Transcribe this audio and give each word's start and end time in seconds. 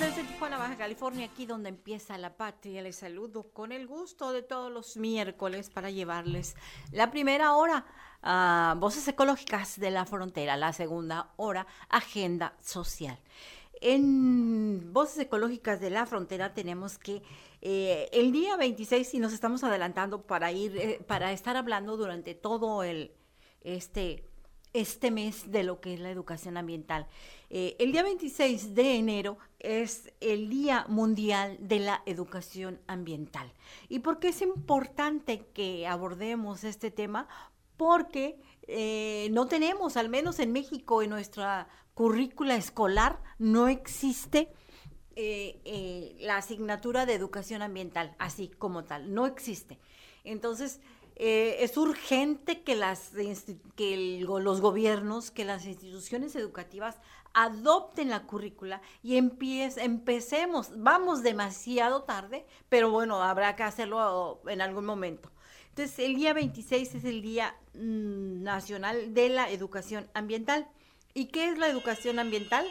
desde 0.00 0.24
Tijuana, 0.24 0.56
Baja 0.56 0.78
California, 0.78 1.26
aquí 1.26 1.44
donde 1.44 1.68
empieza 1.68 2.16
la 2.16 2.34
patria. 2.34 2.80
Les 2.80 2.96
saludo 2.96 3.52
con 3.52 3.70
el 3.70 3.86
gusto 3.86 4.32
de 4.32 4.40
todos 4.40 4.72
los 4.72 4.96
miércoles 4.96 5.68
para 5.68 5.90
llevarles 5.90 6.56
la 6.90 7.10
primera 7.10 7.54
hora 7.54 7.84
a 8.22 8.76
Voces 8.78 9.06
Ecológicas 9.08 9.78
de 9.78 9.90
la 9.90 10.06
Frontera, 10.06 10.56
la 10.56 10.72
segunda 10.72 11.32
hora 11.36 11.66
Agenda 11.90 12.54
Social. 12.62 13.18
En 13.82 14.90
Voces 14.90 15.18
Ecológicas 15.18 15.80
de 15.80 15.90
la 15.90 16.06
Frontera 16.06 16.54
tenemos 16.54 16.96
que 16.96 17.22
eh, 17.60 18.08
el 18.12 18.32
día 18.32 18.56
26, 18.56 19.12
y 19.12 19.18
nos 19.18 19.34
estamos 19.34 19.62
adelantando 19.64 20.22
para 20.22 20.50
ir, 20.50 20.78
eh, 20.78 21.04
para 21.06 21.30
estar 21.32 21.58
hablando 21.58 21.98
durante 21.98 22.34
todo 22.34 22.84
el 22.84 23.12
este 23.60 24.24
este 24.72 25.10
mes 25.10 25.50
de 25.50 25.64
lo 25.64 25.80
que 25.80 25.94
es 25.94 26.00
la 26.00 26.10
educación 26.10 26.56
ambiental. 26.56 27.06
Eh, 27.50 27.76
el 27.78 27.92
día 27.92 28.02
26 28.02 28.74
de 28.74 28.96
enero 28.96 29.38
es 29.58 30.12
el 30.20 30.48
Día 30.48 30.86
Mundial 30.88 31.56
de 31.60 31.80
la 31.80 32.02
Educación 32.06 32.80
Ambiental. 32.86 33.52
¿Y 33.88 34.00
por 34.00 34.20
qué 34.20 34.28
es 34.28 34.42
importante 34.42 35.46
que 35.52 35.86
abordemos 35.86 36.64
este 36.64 36.90
tema? 36.90 37.28
Porque 37.76 38.40
eh, 38.68 39.28
no 39.32 39.46
tenemos, 39.46 39.96
al 39.96 40.08
menos 40.08 40.38
en 40.38 40.52
México, 40.52 41.02
en 41.02 41.10
nuestra 41.10 41.68
currícula 41.94 42.54
escolar, 42.54 43.20
no 43.38 43.68
existe 43.68 44.52
eh, 45.16 46.16
la 46.20 46.36
asignatura 46.36 47.04
de 47.04 47.14
educación 47.14 47.62
ambiental, 47.62 48.14
así 48.18 48.48
como 48.48 48.84
tal, 48.84 49.12
no 49.12 49.26
existe. 49.26 49.78
Entonces, 50.22 50.80
eh, 51.22 51.62
es 51.62 51.76
urgente 51.76 52.62
que, 52.62 52.76
los 54.24 54.60
gobiernos, 54.62 55.30
que 55.30 55.44
las 55.44 55.66
instituciones 55.66 56.34
educativas 56.34 56.96
adopten 57.34 58.08
la 58.08 58.22
currícula 58.22 58.80
y 59.02 59.18
empecemos. 59.18 60.70
Vamos 60.78 61.22
demasiado 61.22 62.04
tarde, 62.04 62.46
pero 62.70 62.90
bueno, 62.90 63.22
habrá 63.22 63.54
que 63.54 63.64
hacerlo 63.64 64.40
en 64.46 64.62
algún 64.62 64.86
momento. 64.86 65.30
Entonces, 65.68 65.98
el 65.98 66.14
día 66.14 66.32
26 66.32 66.94
es 66.94 67.04
el 67.04 67.20
Día 67.20 67.54
mm, 67.74 68.42
Nacional 68.42 69.12
de 69.12 69.28
la 69.28 69.50
Educación 69.50 70.08
Ambiental. 70.14 70.70
¿Y 71.12 71.26
qué 71.26 71.50
es 71.50 71.58
la 71.58 71.68
educación 71.68 72.18
ambiental? 72.18 72.66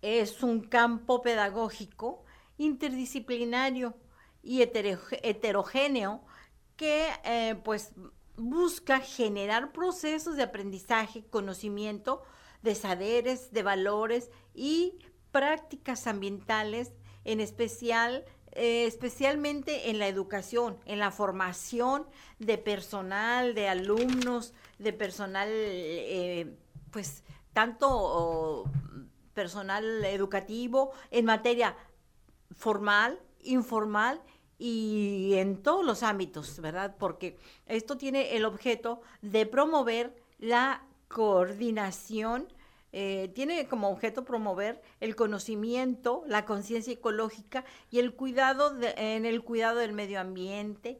Es 0.00 0.42
un 0.42 0.62
campo 0.62 1.20
pedagógico 1.20 2.24
interdisciplinario 2.56 3.94
y 4.42 4.62
heterogéneo 4.62 6.22
que 6.76 7.08
eh, 7.24 7.56
pues 7.64 7.92
busca 8.36 9.00
generar 9.00 9.72
procesos 9.72 10.36
de 10.36 10.42
aprendizaje, 10.42 11.24
conocimiento 11.24 12.22
de 12.62 12.74
saberes, 12.74 13.52
de 13.52 13.62
valores 13.62 14.30
y 14.54 14.98
prácticas 15.30 16.06
ambientales, 16.06 16.92
en 17.24 17.40
especial, 17.40 18.24
eh, 18.52 18.86
especialmente 18.86 19.90
en 19.90 19.98
la 19.98 20.08
educación, 20.08 20.78
en 20.84 20.98
la 20.98 21.10
formación 21.10 22.06
de 22.38 22.58
personal, 22.58 23.54
de 23.54 23.68
alumnos, 23.68 24.52
de 24.78 24.92
personal, 24.92 25.48
eh, 25.50 26.56
pues 26.90 27.22
tanto 27.52 28.64
personal 29.32 30.04
educativo 30.04 30.92
en 31.10 31.24
materia 31.24 31.76
formal, 32.54 33.20
informal 33.40 34.20
y 34.58 35.34
en 35.34 35.62
todos 35.62 35.84
los 35.84 36.02
ámbitos, 36.02 36.60
¿verdad? 36.60 36.96
Porque 36.98 37.38
esto 37.66 37.96
tiene 37.96 38.36
el 38.36 38.44
objeto 38.44 39.00
de 39.22 39.46
promover 39.46 40.14
la 40.38 40.84
coordinación, 41.08 42.48
eh, 42.92 43.30
tiene 43.34 43.66
como 43.66 43.88
objeto 43.88 44.24
promover 44.24 44.80
el 45.00 45.16
conocimiento, 45.16 46.22
la 46.26 46.44
conciencia 46.44 46.92
ecológica 46.92 47.64
y 47.90 47.98
el 47.98 48.14
cuidado 48.14 48.72
en 48.96 49.24
el 49.24 49.42
cuidado 49.42 49.78
del 49.78 49.92
medio 49.92 50.20
ambiente 50.20 50.98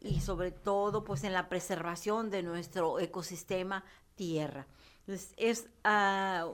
y 0.00 0.20
sobre 0.20 0.52
todo 0.52 1.04
pues 1.04 1.24
en 1.24 1.32
la 1.32 1.48
preservación 1.48 2.30
de 2.30 2.42
nuestro 2.42 2.98
ecosistema 3.00 3.84
tierra. 4.14 4.66
Entonces, 5.00 5.34
es 5.36 5.68
ah, 5.82 6.48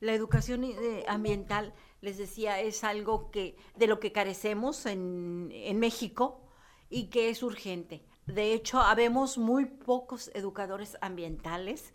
la 0.00 0.12
educación 0.12 0.64
eh, 0.64 1.04
ambiental 1.08 1.72
les 2.06 2.18
decía, 2.18 2.60
es 2.60 2.84
algo 2.84 3.32
que 3.32 3.56
de 3.74 3.88
lo 3.88 3.98
que 3.98 4.12
carecemos 4.12 4.86
en, 4.86 5.48
México 5.80 6.40
y 6.88 7.08
que 7.10 7.30
es 7.30 7.42
urgente. 7.42 8.04
De 8.26 8.52
hecho, 8.52 8.80
habemos 8.80 9.38
muy 9.38 9.64
pocos 9.64 10.30
educadores 10.32 10.96
ambientales 11.00 11.94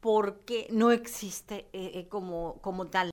porque 0.00 0.68
no 0.70 0.90
existe 0.90 1.66
eh, 1.72 1.92
eh, 1.94 2.08
como, 2.10 2.60
como 2.60 2.88
tal. 2.88 3.06